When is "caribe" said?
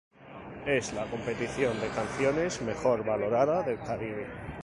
3.77-4.25